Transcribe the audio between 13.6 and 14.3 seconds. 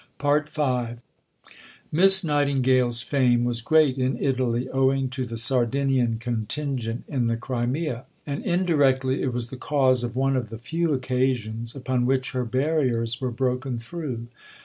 through.